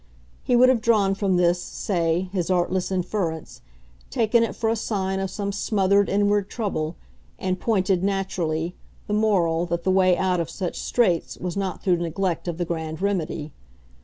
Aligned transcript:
He 0.41 0.55
would 0.55 0.67
have 0.69 0.81
drawn 0.81 1.13
from 1.13 1.37
this, 1.37 1.61
say, 1.61 2.27
his 2.33 2.49
artless 2.49 2.91
inference 2.91 3.61
taken 4.09 4.41
it 4.41 4.55
for 4.55 4.67
a 4.71 4.75
sign 4.75 5.19
of 5.19 5.29
some 5.29 5.51
smothered 5.51 6.09
inward 6.09 6.49
trouble 6.49 6.95
and 7.37 7.59
pointed, 7.59 8.03
naturally, 8.03 8.75
the 9.05 9.13
moral 9.13 9.67
that 9.67 9.83
the 9.83 9.91
way 9.91 10.17
out 10.17 10.39
of 10.39 10.49
such 10.49 10.79
straits 10.81 11.37
was 11.37 11.55
not 11.55 11.83
through 11.83 11.97
neglect 11.97 12.47
of 12.47 12.57
the 12.57 12.65
grand 12.65 12.99
remedy. 12.99 13.53